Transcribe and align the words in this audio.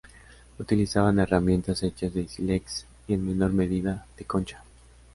Utilizaban 0.57 1.19
herramientas 1.19 1.83
hechas 1.83 2.11
de 2.15 2.27
sílex 2.27 2.87
y, 3.07 3.13
en 3.13 3.23
menor 3.23 3.53
medida, 3.53 4.07
de 4.17 4.25
concha. 4.25 4.63